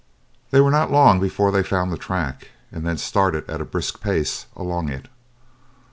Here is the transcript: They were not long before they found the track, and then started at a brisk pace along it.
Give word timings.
They 0.49 0.59
were 0.59 0.71
not 0.71 0.89
long 0.91 1.19
before 1.19 1.51
they 1.51 1.61
found 1.61 1.91
the 1.91 1.95
track, 1.95 2.49
and 2.71 2.83
then 2.83 2.97
started 2.97 3.47
at 3.47 3.61
a 3.61 3.65
brisk 3.65 4.01
pace 4.01 4.47
along 4.55 4.89
it. 4.89 5.07